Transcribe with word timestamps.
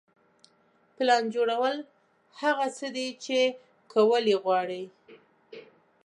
پلان 0.95 1.23
جوړول 1.35 1.75
هغه 2.41 2.67
څه 2.77 2.87
دي 2.95 3.07
چې 3.23 3.37
کول 3.93 4.23
یې 4.31 4.37
غواړئ. 4.43 4.83